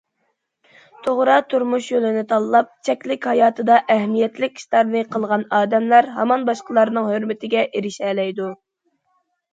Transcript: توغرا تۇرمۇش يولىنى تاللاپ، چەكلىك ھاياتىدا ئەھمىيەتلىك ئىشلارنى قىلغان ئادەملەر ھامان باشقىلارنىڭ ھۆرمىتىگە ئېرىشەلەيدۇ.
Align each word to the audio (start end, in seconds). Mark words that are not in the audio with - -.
توغرا 1.07 1.35
تۇرمۇش 1.53 1.89
يولىنى 1.91 2.23
تاللاپ، 2.31 2.71
چەكلىك 2.89 3.27
ھاياتىدا 3.31 3.77
ئەھمىيەتلىك 3.97 4.57
ئىشلارنى 4.63 5.03
قىلغان 5.17 5.47
ئادەملەر 5.59 6.11
ھامان 6.19 6.49
باشقىلارنىڭ 6.51 7.11
ھۆرمىتىگە 7.13 7.67
ئېرىشەلەيدۇ. 7.71 8.49